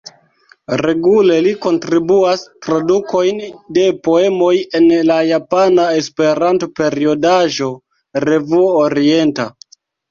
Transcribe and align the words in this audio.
Regule 0.81 1.35
li 1.47 1.51
kontribuas 1.65 2.45
tradukojn 2.67 3.43
de 3.79 3.85
poemoj 4.09 4.51
en 4.81 4.89
la 5.13 5.21
japana 5.35 5.87
Esperanto-periodaĵo 6.03 7.73
Revuo 8.29 8.75
Orienta. 8.85 9.51